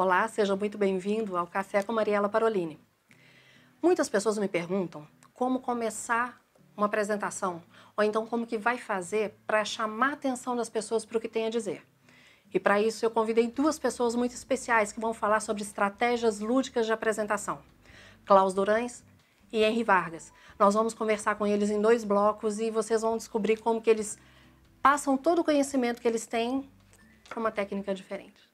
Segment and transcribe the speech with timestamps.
[0.00, 2.78] Olá, seja muito bem-vindo ao Café com Mariela Parolini.
[3.82, 6.40] Muitas pessoas me perguntam como começar
[6.76, 7.60] uma apresentação,
[7.96, 11.28] ou então como que vai fazer para chamar a atenção das pessoas para o que
[11.28, 11.84] tem a dizer.
[12.54, 16.86] E para isso eu convidei duas pessoas muito especiais que vão falar sobre estratégias lúdicas
[16.86, 17.58] de apresentação.
[18.24, 19.02] Klaus Durães
[19.52, 20.32] e Henry Vargas.
[20.56, 24.16] Nós vamos conversar com eles em dois blocos e vocês vão descobrir como que eles
[24.80, 26.70] passam todo o conhecimento que eles têm
[27.28, 28.48] para uma técnica diferente.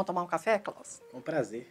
[0.00, 1.02] Vamos tomar um café, Klaus?
[1.12, 1.70] Com prazer.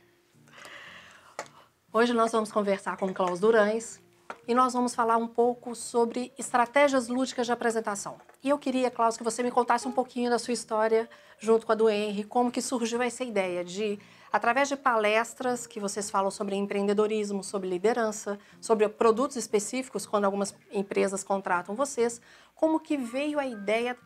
[1.92, 4.00] Hoje nós vamos conversar com Klaus Durães
[4.48, 8.22] e nós vamos falar um pouco sobre estratégias lúdicas de apresentação.
[8.44, 11.72] E eu queria, Klaus, que você me contasse um pouquinho da sua história junto com
[11.72, 13.98] a do Henry, como que surgiu essa ideia de,
[14.32, 20.54] através de palestras que vocês falam sobre empreendedorismo, sobre liderança, sobre produtos específicos, quando algumas
[20.72, 22.22] empresas contratam vocês,
[22.54, 23.98] como que veio a ideia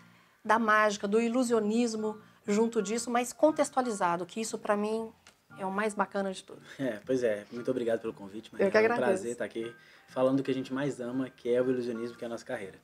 [0.46, 5.12] da mágica, do ilusionismo, junto disso, mas contextualizado, que isso para mim
[5.58, 6.62] é o mais bacana de tudo.
[6.80, 7.46] É, pois é.
[7.52, 8.52] Muito obrigado pelo convite.
[8.58, 9.02] Eu que agradeço.
[9.02, 9.76] É um prazer estar aqui
[10.08, 12.46] falando do que a gente mais ama, que é o ilusionismo, que é a nossa
[12.46, 12.80] carreira.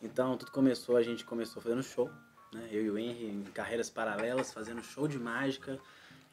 [0.00, 2.08] Então, tudo começou, a gente começou fazendo show,
[2.52, 2.68] né?
[2.70, 5.78] Eu e o Henry em carreiras paralelas, fazendo show de mágica,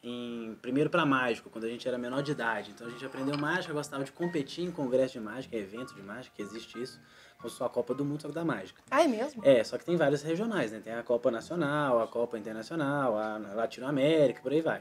[0.08, 2.70] em primeiro para mágico, quando a gente era menor de idade.
[2.70, 6.34] Então a gente aprendeu mágica, gostava de competir em congresso de mágica, evento de mágica,
[6.36, 7.00] que existe isso
[7.38, 8.80] como fosse a Copa do Mundo, só que da mágica.
[8.90, 9.42] Ah, é mesmo?
[9.44, 10.80] É, só que tem várias regionais, né?
[10.80, 14.80] Tem a Copa Nacional, a Copa Internacional, a Latinoamérica, por aí vai.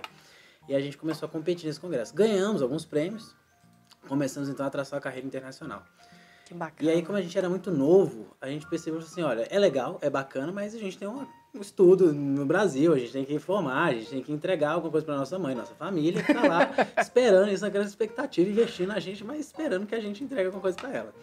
[0.70, 2.14] E a gente começou a competir nesse congresso.
[2.14, 3.36] Ganhamos alguns prêmios,
[4.08, 5.84] começamos então a traçar a carreira internacional.
[6.46, 6.90] Que bacana.
[6.90, 9.98] E aí, como a gente era muito novo, a gente percebeu assim, olha, é legal,
[10.02, 11.28] é bacana, mas a gente tem um
[11.62, 15.06] estudo no Brasil, a gente tem que informar, a gente tem que entregar alguma coisa
[15.06, 19.24] para nossa mãe, nossa família, que tá lá esperando isso, naquela expectativa, investindo na gente,
[19.24, 21.14] mas esperando que a gente entregue alguma coisa para ela.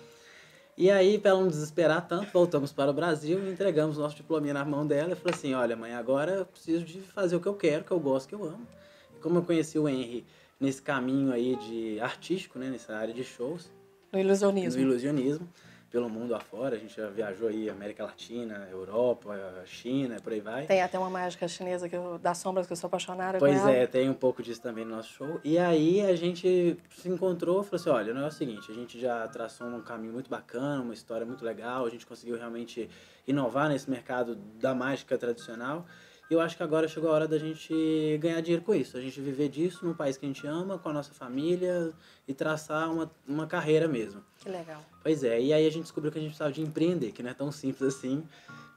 [0.76, 4.52] E aí, para ela não desesperar tanto, voltamos para o Brasil e entregamos nosso diploma
[4.52, 7.46] na mão dela e falou assim: Olha, mãe, agora eu preciso de fazer o que
[7.46, 8.66] eu quero, que eu gosto, que eu amo.
[9.14, 10.24] E como eu conheci o Henry
[10.58, 13.70] nesse caminho aí de artístico, né, nessa área de shows,
[14.10, 14.80] no ilusionismo.
[14.80, 15.48] No ilusionismo
[15.92, 16.74] pelo mundo afora.
[16.74, 20.66] A gente já viajou aí América Latina, Europa, China, por aí vai.
[20.66, 23.86] Tem até uma mágica chinesa que eu, das sombras que eu sou apaixonada pois é,
[23.86, 25.38] tem um pouco disso também no nosso show.
[25.44, 28.72] E aí a gente se encontrou e falou assim, olha, o negócio é o seguinte,
[28.72, 32.38] a gente já traçou um caminho muito bacana, uma história muito legal, a gente conseguiu
[32.38, 32.88] realmente
[33.26, 35.84] inovar nesse mercado da mágica tradicional.
[36.32, 39.00] E eu acho que agora chegou a hora da gente ganhar dinheiro com isso, a
[39.02, 41.92] gente viver disso no país que a gente ama, com a nossa família
[42.26, 44.24] e traçar uma, uma carreira mesmo.
[44.38, 44.82] Que legal.
[45.02, 47.28] Pois é, e aí a gente descobriu que a gente precisava de empreender, que não
[47.28, 48.26] é tão simples assim,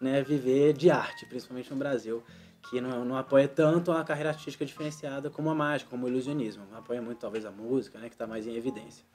[0.01, 2.21] né, viver de arte, principalmente no Brasil,
[2.69, 6.65] que não, não apoia tanto a carreira artística diferenciada como a mágica, como o ilusionismo.
[6.73, 9.05] Apoia muito talvez a música, né, que está mais em evidência.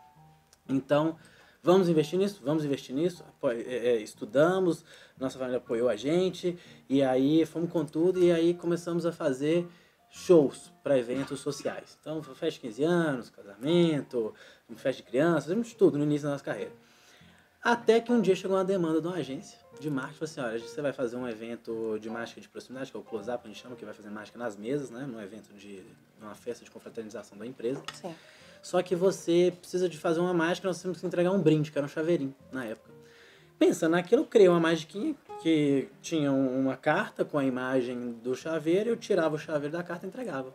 [0.67, 1.19] Então,
[1.63, 2.41] Vamos investir nisso?
[2.43, 3.23] Vamos investir nisso?
[3.43, 4.85] É, é, estudamos,
[5.19, 9.69] nossa família apoiou a gente, e aí fomos com tudo, e aí começamos a fazer
[10.09, 11.99] shows para eventos sociais.
[12.01, 14.35] Então, festa de 15 anos, casamento,
[14.77, 16.73] festa de crianças, fizemos tudo no início da nossa carreira.
[17.63, 20.59] Até que um dia chegou uma demanda de uma agência de marketing, falou assim, olha,
[20.59, 23.61] você vai fazer um evento de mágica de proximidade, que é o close-up, a gente
[23.61, 25.83] chama, que vai fazer mágica nas mesas, né, num evento de,
[26.19, 27.83] numa festa de confraternização da empresa.
[27.95, 28.15] Sim.
[28.63, 31.79] Só que você precisa de fazer uma mágica, nós temos que entregar um brinde, que
[31.79, 32.91] era um chaveirinho na época.
[33.59, 38.91] Pensando naquilo, eu criei uma magiquinha que tinha uma carta com a imagem do chaveiro,
[38.91, 40.55] eu tirava o chaveiro da carta e entregava.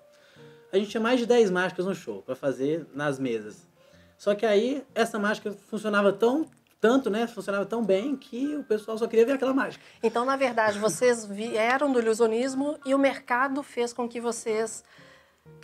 [0.72, 3.68] A gente tinha mais de 10 mágicas no show para fazer nas mesas.
[4.18, 6.48] Só que aí essa mágica funcionava tão
[6.82, 9.84] tanto, né, funcionava tão bem que o pessoal só queria ver aquela mágica.
[10.04, 14.84] Então, na verdade, vocês vieram do ilusionismo e o mercado fez com que vocês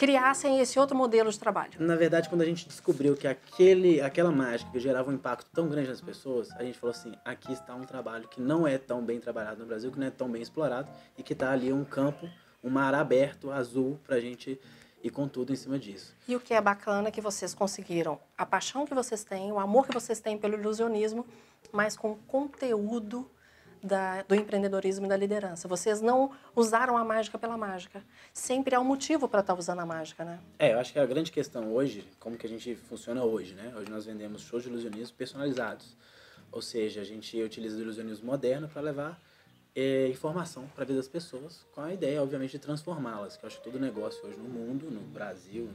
[0.01, 1.73] criassem esse outro modelo de trabalho?
[1.77, 5.89] Na verdade, quando a gente descobriu que aquele, aquela mágica gerava um impacto tão grande
[5.89, 9.19] nas pessoas, a gente falou assim: aqui está um trabalho que não é tão bem
[9.19, 12.27] trabalhado no Brasil, que não é tão bem explorado e que está ali um campo,
[12.63, 14.59] um mar aberto, azul, para a gente
[15.03, 16.15] ir com tudo em cima disso.
[16.27, 19.59] E o que é bacana é que vocês conseguiram a paixão que vocês têm, o
[19.59, 21.27] amor que vocês têm pelo ilusionismo,
[21.71, 23.29] mas com conteúdo
[23.83, 25.67] da, do empreendedorismo e da liderança.
[25.67, 28.03] Vocês não usaram a mágica pela mágica.
[28.33, 30.39] Sempre há um motivo para estar tá usando a mágica, né?
[30.59, 33.73] É, eu acho que a grande questão hoje, como que a gente funciona hoje, né?
[33.75, 35.95] Hoje nós vendemos shows de ilusionismo personalizados.
[36.51, 39.21] Ou seja, a gente utiliza o ilusionismo moderno para levar
[39.75, 43.37] é, informação para a vida das pessoas, com a ideia, obviamente, de transformá-las.
[43.37, 45.69] Que eu acho que todo negócio hoje no mundo, no Brasil,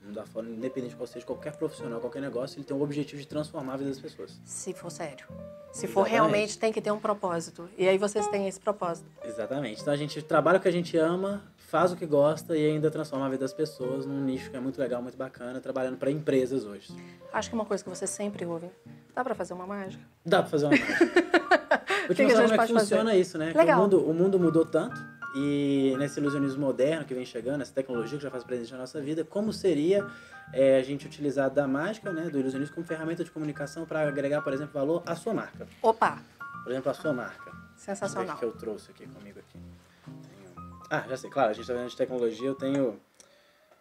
[0.00, 3.20] no mundo afora, independente de qual seja, qualquer profissional, qualquer negócio, ele tem o objetivo
[3.20, 4.40] de transformar a vida das pessoas.
[4.44, 5.26] Se for sério.
[5.72, 5.92] Se Exatamente.
[5.92, 7.68] for realmente, tem que ter um propósito.
[7.78, 9.08] E aí vocês têm esse propósito.
[9.24, 9.80] Exatamente.
[9.80, 12.90] Então a gente trabalha o que a gente ama, faz o que gosta e ainda
[12.90, 16.10] transforma a vida das pessoas num nicho que é muito legal, muito bacana, trabalhando para
[16.10, 16.94] empresas hoje.
[17.32, 18.70] Acho que uma coisa que você sempre ouve,
[19.14, 20.04] dá para fazer uma mágica?
[20.24, 21.81] Dá para fazer uma mágica.
[22.14, 23.20] Vou te mostrar como é que funciona fazer?
[23.20, 23.52] isso, né?
[23.54, 23.78] Legal.
[23.78, 25.00] O mundo, o mundo mudou tanto
[25.34, 29.00] e nesse ilusionismo moderno que vem chegando, essa tecnologia que já faz presente na nossa
[29.00, 30.06] vida, como seria
[30.52, 34.42] é, a gente utilizar da mágica, né, do ilusionismo como ferramenta de comunicação para agregar,
[34.42, 35.66] por exemplo, valor à sua marca?
[35.80, 36.22] Opa!
[36.62, 37.50] Por exemplo, a sua marca.
[37.76, 38.36] Sensacional.
[38.36, 39.58] O que eu trouxe aqui comigo aqui.
[40.04, 40.80] Tenho...
[40.90, 43.00] Ah, já sei, claro, a gente está vendo de tecnologia, eu tenho,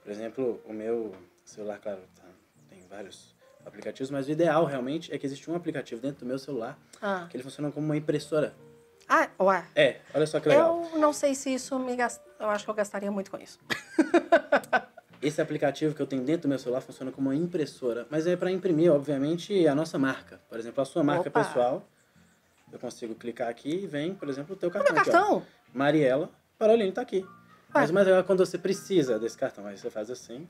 [0.04, 1.14] por exemplo, o meu
[1.44, 2.24] celular, claro, tá,
[2.70, 3.36] tem vários
[3.66, 7.28] aplicativos, mas o ideal realmente é que existe um aplicativo dentro do meu celular ah.
[7.30, 8.54] que ele funciona como uma impressora
[9.14, 9.66] ah, ué.
[9.76, 10.90] É, olha só que legal.
[10.94, 12.22] Eu não sei se isso me gast...
[12.40, 13.60] Eu acho que eu gastaria muito com isso.
[15.22, 18.38] Esse aplicativo que eu tenho dentro do meu celular funciona como uma impressora, mas é
[18.38, 20.40] para imprimir, obviamente, a nossa marca.
[20.48, 21.44] Por exemplo, a sua marca Opa.
[21.44, 21.86] pessoal.
[22.72, 24.92] Eu consigo clicar aqui e vem, por exemplo, o teu cartão.
[24.92, 25.38] O meu cartão?
[25.40, 27.20] Aqui, Mariela Parolini está aqui.
[27.20, 27.28] Ué.
[27.74, 29.66] Mas o mais legal é quando você precisa desse cartão.
[29.68, 30.48] Aí você faz assim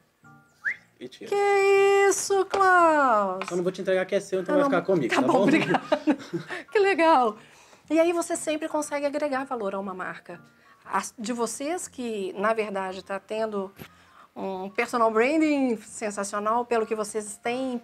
[1.03, 1.29] e tira.
[1.29, 3.49] Que isso, Klaus?
[3.49, 5.33] Eu não vou te entregar que é seu, então vai ficar comigo, tá, tá bom?
[5.33, 5.43] bom?
[5.43, 5.81] Obrigada.
[6.71, 7.37] que legal.
[7.89, 10.39] E aí você sempre consegue agregar valor a uma marca.
[11.17, 13.71] De vocês que, na verdade, está tendo
[14.35, 17.81] um personal branding sensacional pelo que vocês têm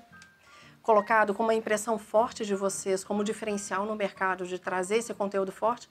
[0.81, 5.51] colocado como uma impressão forte de vocês, como diferencial no mercado de trazer esse conteúdo
[5.51, 5.89] forte,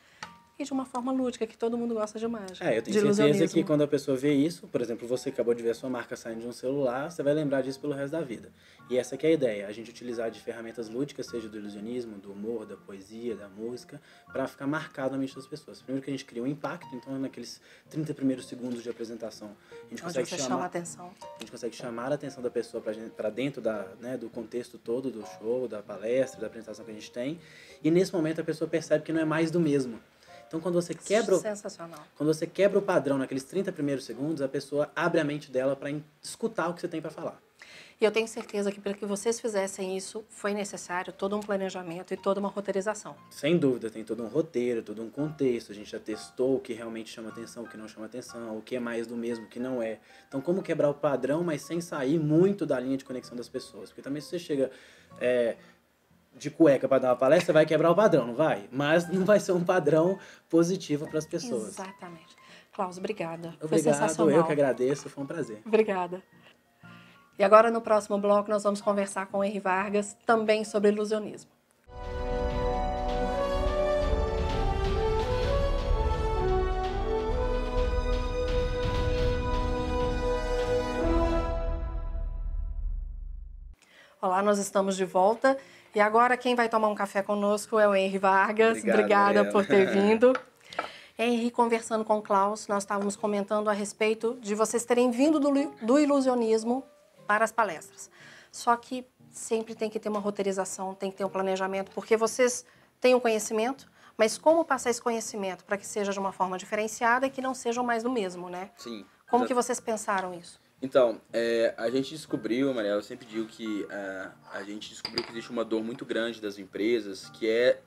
[0.59, 2.65] e de uma forma lúdica, que todo mundo gosta de mágica.
[2.65, 5.63] É, eu tenho certeza que quando a pessoa vê isso, por exemplo, você acabou de
[5.63, 8.23] ver a sua marca saindo de um celular, você vai lembrar disso pelo resto da
[8.23, 8.51] vida.
[8.89, 12.33] E essa é a ideia, a gente utilizar de ferramentas lúdicas, seja do ilusionismo, do
[12.33, 14.01] humor, da poesia, da música,
[14.33, 15.83] para ficar marcado na mente das pessoas.
[15.83, 17.61] Primeiro que a gente cria um impacto, então naqueles
[17.91, 19.51] 30 primeiros segundos de apresentação,
[19.87, 21.11] a gente consegue chamar chama a atenção.
[21.21, 22.83] A gente consegue chamar a atenção da pessoa
[23.15, 26.95] para dentro da, né, do contexto todo do show, da palestra, da apresentação que a
[26.95, 27.39] gente tem.
[27.85, 30.01] E nesse momento a pessoa percebe que não é mais do mesmo
[30.47, 32.01] então, quando você quebra, Sensacional.
[32.17, 35.75] quando você quebra o padrão naqueles 30 primeiros segundos, a pessoa abre a mente dela
[35.75, 35.91] para
[36.23, 37.41] escutar o que você tem para falar.
[37.99, 42.13] E eu tenho certeza que para que vocês fizessem isso, foi necessário todo um planejamento
[42.13, 43.17] e toda uma roteirização.
[43.31, 45.73] Sem dúvida, tem todo um roteiro, todo um contexto.
[45.73, 48.61] A gente já testou o que realmente chama atenção, o que não chama atenção, o
[48.61, 49.99] que é mais do mesmo, o que não é.
[50.29, 53.89] Então, como quebrar o padrão, mas sem sair muito da linha de conexão das pessoas?
[53.89, 54.71] Porque também se você chega
[55.19, 55.57] é,
[56.37, 58.69] de cueca para dar uma palestra, vai quebrar o padrão, não vai?
[58.71, 60.19] Mas não vai ser um padrão
[60.49, 61.69] positivo para as pessoas.
[61.69, 62.37] Exatamente.
[62.73, 63.49] Klaus, obrigada.
[63.49, 64.37] Obrigado, foi sensacional.
[64.37, 65.63] eu que agradeço, foi um prazer.
[65.65, 66.23] Obrigada.
[67.39, 71.51] E agora no próximo bloco nós vamos conversar com o Henri Vargas também sobre ilusionismo.
[84.21, 85.57] Olá, nós estamos de volta
[85.97, 88.81] e agora quem vai tomar um café conosco é o Henri Vargas.
[88.81, 89.51] Obrigado, Obrigada Mariana.
[89.51, 90.39] por ter vindo.
[91.19, 95.51] Henri, conversando com o Klaus, nós estávamos comentando a respeito de vocês terem vindo do,
[95.81, 96.85] do ilusionismo
[97.27, 98.11] para as palestras.
[98.53, 102.67] Só que sempre tem que ter uma roteirização, tem que ter um planejamento, porque vocês
[103.01, 106.59] têm o um conhecimento, mas como passar esse conhecimento para que seja de uma forma
[106.59, 108.69] diferenciada e que não sejam mais do mesmo, né?
[108.77, 109.07] Sim.
[109.31, 110.61] Como que vocês pensaram isso?
[110.81, 115.33] Então, é, a gente descobriu, Mariela, eu sempre digo que é, a gente descobriu que
[115.33, 117.81] existe uma dor muito grande das empresas, que é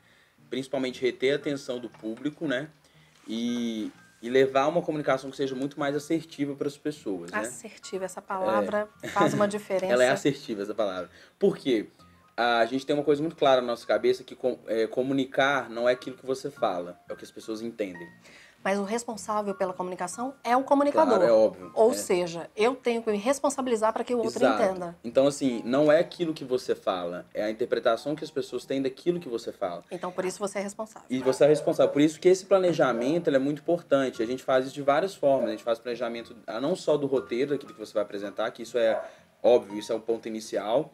[0.49, 2.69] principalmente reter a atenção do público, né?
[3.27, 3.91] E,
[4.21, 7.39] e levar uma comunicação que seja muito mais assertiva para as pessoas, né?
[7.39, 9.07] Assertiva, essa palavra é.
[9.07, 9.93] faz uma diferença.
[9.93, 11.09] Ela é assertiva, essa palavra.
[11.37, 11.87] Por quê?
[12.35, 14.35] A gente tem uma coisa muito clara na nossa cabeça que
[14.65, 18.07] é, comunicar não é aquilo que você fala, é o que as pessoas entendem.
[18.63, 21.17] Mas o responsável pela comunicação é o comunicador.
[21.17, 21.71] Claro, é óbvio.
[21.73, 21.93] Ou é.
[21.93, 24.61] seja, eu tenho que me responsabilizar para que o outro Exato.
[24.61, 24.97] entenda.
[25.03, 28.81] Então, assim, não é aquilo que você fala, é a interpretação que as pessoas têm
[28.81, 29.83] daquilo que você fala.
[29.89, 31.07] Então, por isso você é responsável.
[31.09, 31.91] E você é responsável.
[31.91, 34.21] Por isso que esse planejamento é muito importante.
[34.21, 35.47] A gente faz isso de várias formas.
[35.47, 38.63] A gente faz planejamento ah, não só do roteiro, daquilo que você vai apresentar, que
[38.63, 39.01] isso é
[39.41, 40.91] óbvio, isso é o ponto inicial,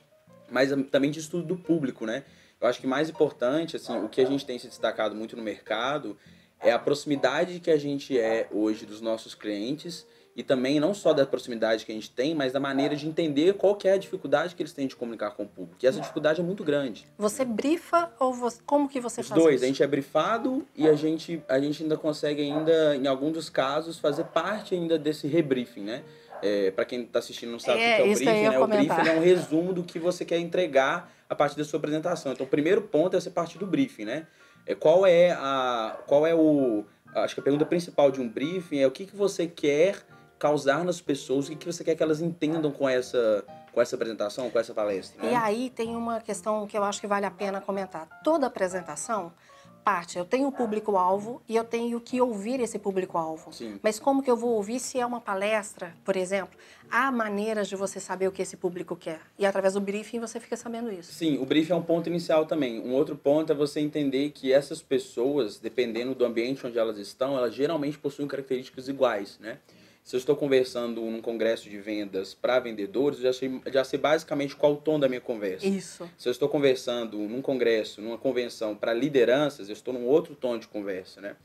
[0.52, 2.24] mas também de estudo do público, né?
[2.62, 5.42] Eu acho que mais importante, assim, o que a gente tem se destacado muito no
[5.42, 6.18] mercado
[6.66, 10.06] é a proximidade que a gente é hoje dos nossos clientes
[10.36, 13.54] e também não só da proximidade que a gente tem, mas da maneira de entender
[13.54, 15.78] qual que é a dificuldade que eles têm de comunicar com o público.
[15.82, 17.08] E essa dificuldade é muito grande.
[17.18, 19.64] Você brifa ou você, como que você Os faz dois, isso?
[19.64, 23.50] a gente é brifado e a gente, a gente ainda consegue ainda, em alguns dos
[23.50, 26.04] casos, fazer parte ainda desse rebriefing, né?
[26.42, 28.34] É, para quem está assistindo não sabe É, o que é o isso que eu
[28.34, 28.60] briefing, né?
[28.60, 32.34] O briefing é um resumo do que você quer entregar a partir da sua apresentação.
[32.34, 34.28] Então, o primeiro ponto é ser parte do briefing, né?
[34.66, 38.80] É qual é a qual é o acho que a pergunta principal de um briefing
[38.80, 40.06] é o que, que você quer
[40.38, 43.96] causar nas pessoas, o que, que você quer que elas entendam com essa, com essa
[43.96, 45.24] apresentação, com essa palestra.
[45.24, 45.32] Né?
[45.32, 48.08] E aí tem uma questão que eu acho que vale a pena comentar.
[48.24, 49.32] Toda apresentação
[49.86, 50.18] parte.
[50.18, 53.52] Eu tenho o público-alvo e eu tenho que ouvir esse público-alvo.
[53.84, 56.58] Mas como que eu vou ouvir se é uma palestra, por exemplo?
[56.90, 59.20] Há maneiras de você saber o que esse público quer.
[59.38, 61.14] E através do briefing você fica sabendo isso.
[61.14, 62.80] Sim, o briefing é um ponto inicial também.
[62.80, 67.38] Um outro ponto é você entender que essas pessoas, dependendo do ambiente onde elas estão,
[67.38, 69.60] elas geralmente possuem características iguais, né?
[70.06, 73.98] Se eu estou conversando num congresso de vendas para vendedores, eu já sei, já sei
[73.98, 75.66] basicamente qual o tom da minha conversa.
[75.66, 76.08] Isso.
[76.16, 80.60] Se eu estou conversando num congresso, numa convenção para lideranças, eu estou num outro tom
[80.60, 81.36] de conversa, né?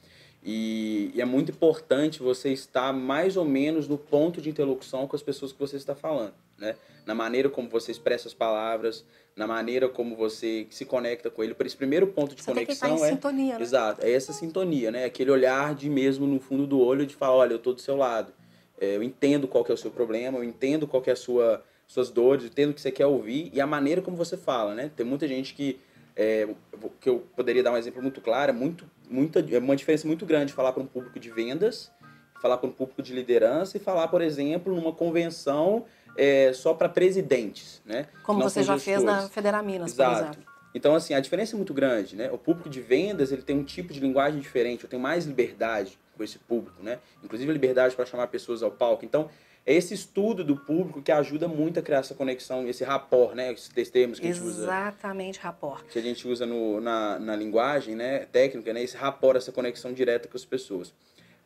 [0.44, 5.16] E, e, é muito importante você estar mais ou menos no ponto de interlocução com
[5.16, 6.76] as pessoas que você está falando, né?
[7.06, 11.54] Na maneira como você expressa as palavras, na maneira como você se conecta com ele.
[11.54, 13.62] Por esse primeiro ponto de você conexão tem que estar em é sintonia, né?
[13.62, 15.04] exato, é essa sintonia, né?
[15.06, 17.96] Aquele olhar de mesmo no fundo do olho de falar, olha, eu estou do seu
[17.96, 18.34] lado.
[18.80, 21.16] É, eu entendo qual que é o seu problema, eu entendo qual que é a
[21.16, 24.36] sua suas dores, eu entendo o que você quer ouvir e a maneira como você
[24.36, 24.92] fala, né?
[24.94, 25.80] Tem muita gente que
[26.16, 26.48] é,
[27.00, 30.24] que eu poderia dar um exemplo muito claro, é muito, muita, é uma diferença muito
[30.24, 31.90] grande falar para um público de vendas,
[32.40, 35.84] falar para um público de liderança e falar, por exemplo, numa convenção
[36.16, 38.06] é, só para presidentes, né?
[38.22, 40.22] Como você já fez na Federaminas, por Exato.
[40.22, 40.50] exemplo.
[40.74, 42.30] Então, assim, a diferença é muito grande, né?
[42.30, 45.98] O público de vendas, ele tem um tipo de linguagem diferente, eu tenho mais liberdade
[46.20, 46.98] com esse público, né?
[47.24, 49.06] Inclusive liberdade para chamar pessoas ao palco.
[49.06, 49.30] Então,
[49.64, 53.50] é esse estudo do público que ajuda muito a criar essa conexão, esse rapport, né?
[53.50, 54.64] Esses termos que a gente usa.
[54.64, 55.82] Exatamente, rapport.
[55.86, 58.26] Que a gente usa no, na, na linguagem né?
[58.26, 58.82] técnica, né?
[58.82, 60.92] Esse rapport, essa conexão direta com as pessoas.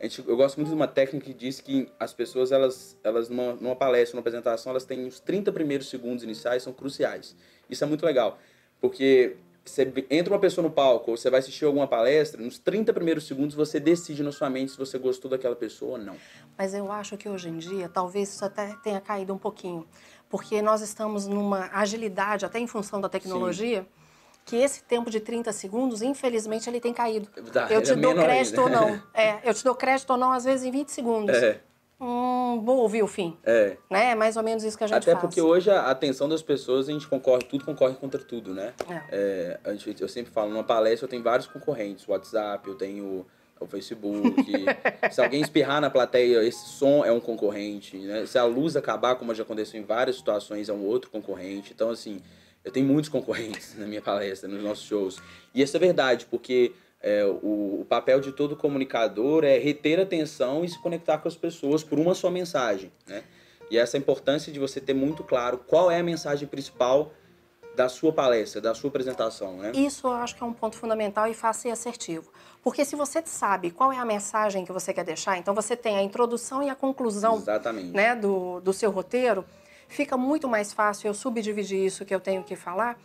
[0.00, 3.28] A gente, eu gosto muito de uma técnica que diz que as pessoas, elas, elas
[3.28, 7.36] numa, numa palestra, numa apresentação, elas têm os 30 primeiros segundos iniciais, são cruciais.
[7.70, 8.40] Isso é muito legal,
[8.80, 12.92] porque você entra uma pessoa no palco ou você vai assistir alguma palestra, nos 30
[12.92, 16.16] primeiros segundos você decide na sua mente se você gostou daquela pessoa ou não.
[16.56, 19.86] Mas eu acho que hoje em dia, talvez isso até tenha caído um pouquinho,
[20.28, 23.86] porque nós estamos numa agilidade, até em função da tecnologia, Sim.
[24.44, 27.28] que esse tempo de 30 segundos, infelizmente, ele tem caído.
[27.50, 28.80] Tá, eu te é dou crédito ainda.
[28.80, 29.02] ou não.
[29.14, 31.36] É, eu te dou crédito ou não, às vezes, em 20 segundos.
[31.36, 31.60] É.
[32.00, 33.36] Hum, vou ouvir o fim.
[33.44, 33.76] É.
[33.90, 34.10] Né?
[34.10, 35.20] É mais ou menos isso que a gente Até faz.
[35.20, 38.74] porque hoje a atenção das pessoas, a gente concorre, tudo concorre contra tudo, né?
[38.88, 39.02] É.
[39.10, 42.74] É, a gente, eu sempre falo, numa palestra eu tenho vários concorrentes, o WhatsApp, eu
[42.74, 43.26] tenho
[43.60, 44.44] o Facebook.
[45.10, 48.26] se alguém espirrar na plateia, esse som é um concorrente, né?
[48.26, 51.72] Se a luz acabar, como já aconteceu em várias situações, é um outro concorrente.
[51.74, 52.20] Então, assim,
[52.64, 55.18] eu tenho muitos concorrentes na minha palestra, nos nossos shows.
[55.54, 56.72] E isso é verdade, porque
[57.04, 61.36] é, o, o, papel de todo comunicador é reter atenção e se conectar com as
[61.36, 63.22] pessoas por uma só mensagem, né?
[63.70, 67.12] E essa importância de você ter muito claro qual é a mensagem principal
[67.76, 69.72] da sua palestra, da sua apresentação, né?
[69.74, 72.32] Isso eu acho que é um ponto fundamental e fácil e assertivo.
[72.62, 75.98] Porque se você sabe qual é a mensagem que você quer deixar, então você tem
[75.98, 77.90] a introdução e a conclusão Exatamente.
[77.90, 79.44] Né, do, do seu roteiro,
[79.88, 82.98] fica muito mais fácil eu subdividir isso que eu tenho que falar.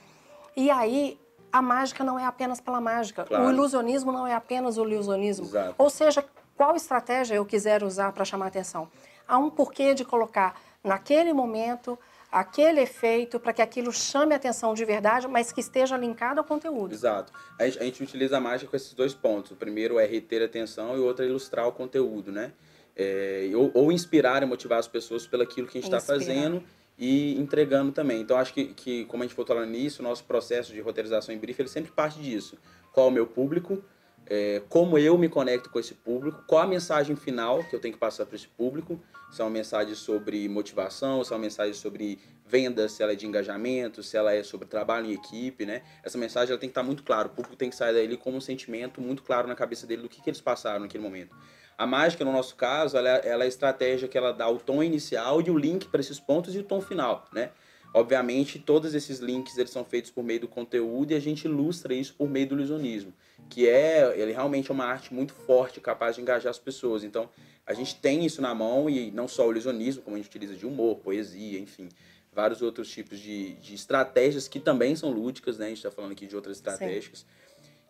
[0.55, 1.19] E aí
[1.51, 3.23] a mágica não é apenas pela mágica.
[3.23, 3.45] Claro.
[3.45, 5.45] O ilusionismo não é apenas o ilusionismo.
[5.45, 5.75] Exato.
[5.77, 6.23] Ou seja,
[6.59, 8.89] qual estratégia eu quiser usar para chamar atenção.
[9.25, 11.97] Há um porquê de colocar naquele momento
[12.31, 16.93] aquele efeito para que aquilo chame atenção de verdade, mas que esteja linkado ao conteúdo.
[16.93, 17.31] Exato.
[17.57, 19.51] A gente, a gente utiliza a mágica com esses dois pontos.
[19.51, 22.51] O primeiro é reter a atenção e o outro é ilustrar o conteúdo, né?
[22.95, 26.61] É, ou, ou, inspirar e motivar as pessoas pelo aquilo que a gente está fazendo
[26.99, 28.19] e entregando também.
[28.19, 31.33] Então, acho que, que, como a gente for falando nisso, o nosso processo de roteirização
[31.33, 32.57] em brief, ele sempre parte disso.
[32.91, 33.81] Qual é o meu público,
[34.25, 37.93] é, como eu me conecto com esse público, qual a mensagem final que eu tenho
[37.93, 38.99] que passar para esse público,
[39.31, 43.15] se é uma mensagem sobre motivação, se é uma mensagem sobre venda, se ela é
[43.15, 45.83] de engajamento, se ela é sobre trabalho em equipe, né?
[46.03, 48.31] Essa mensagem ela tem que estar muito clara, o público tem que sair dali com
[48.31, 51.33] um sentimento muito claro na cabeça dele do que, que eles passaram naquele momento.
[51.79, 54.83] A mágica, no nosso caso, ela, ela é a estratégia que ela dá o tom
[54.83, 57.51] inicial e o link para esses pontos e o tom final, né?
[57.93, 61.93] Obviamente, todos esses links eles são feitos por meio do conteúdo e a gente ilustra
[61.93, 63.13] isso por meio do ilusionismo,
[63.49, 67.01] que é ele realmente é uma arte muito forte, capaz de engajar as pessoas.
[67.01, 67.29] Então,
[67.65, 70.55] a gente tem isso na mão e não só o ilusionismo, como a gente utiliza
[70.55, 71.87] de humor, poesia, enfim,
[72.33, 75.67] vários outros tipos de, de estratégias que também são lúdicas, né?
[75.67, 77.19] A gente está falando aqui de outras estratégias.
[77.19, 77.39] Sim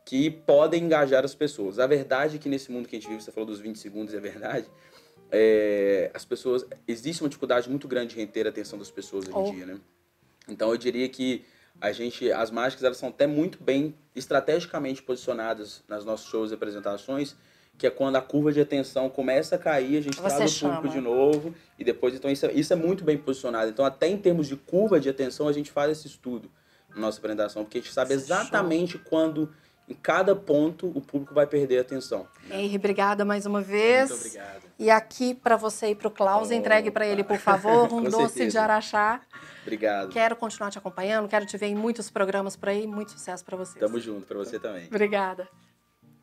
[0.10, 1.78] que podem engajar as pessoas.
[1.78, 4.12] A verdade é que nesse mundo que a gente vive, você falou dos 20 segundos,
[4.12, 4.66] é verdade,
[5.32, 9.38] é, as pessoas, existe uma dificuldade muito grande de reter a atenção das pessoas hoje
[9.38, 9.52] em oh.
[9.52, 9.80] dia, né?
[10.48, 11.46] Então eu diria que
[11.80, 16.56] a gente, as mágicas, elas são até muito bem estrategicamente posicionadas nas nossos shows e
[16.56, 17.36] apresentações,
[17.78, 20.66] que é quando a curva de atenção começa a cair, a gente Você traz o
[20.66, 23.70] público de novo, e depois, então isso é, isso é muito bem posicionado.
[23.70, 26.50] Então até em termos de curva de atenção, a gente faz esse estudo
[26.96, 29.54] na nossa apresentação, porque a gente sabe exatamente quando
[29.90, 32.28] em cada ponto o público vai perder a atenção.
[32.50, 34.10] Henry, obrigada mais uma vez.
[34.10, 34.62] Muito obrigado.
[34.78, 38.04] E aqui para você e para o Klaus, Oh, entregue para ele, por favor, um
[38.04, 38.52] doce certeza.
[38.52, 39.22] de araxá.
[39.64, 40.10] Obrigado.
[40.10, 42.88] Quero continuar te acompanhando, quero te ver em muitos programas por aí.
[42.88, 43.78] Muito sucesso para você.
[43.80, 44.86] Tamo junto, pra você também.
[44.88, 45.48] Obrigada.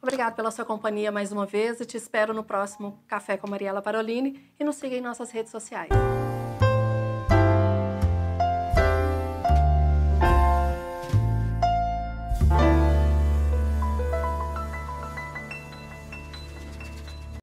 [0.00, 3.82] Obrigada pela sua companhia mais uma vez e te espero no próximo Café com Mariela
[3.82, 5.88] Parolini e nos siga em nossas redes sociais.